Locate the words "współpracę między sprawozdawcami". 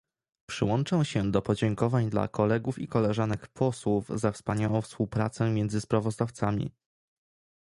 4.81-6.71